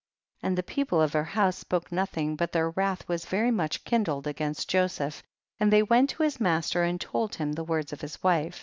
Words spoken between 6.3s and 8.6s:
master and told him the words of his wife.